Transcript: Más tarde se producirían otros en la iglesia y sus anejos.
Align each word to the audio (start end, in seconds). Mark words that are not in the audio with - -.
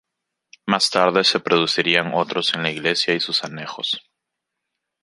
Más 0.65 0.89
tarde 0.89 1.23
se 1.23 1.39
producirían 1.39 2.15
otros 2.15 2.55
en 2.55 2.63
la 2.63 2.71
iglesia 2.71 3.13
y 3.13 3.19
sus 3.19 3.43
anejos. 3.43 4.03